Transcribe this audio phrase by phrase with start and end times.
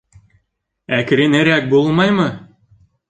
[0.99, 2.27] —Әкренерәк булмаймы?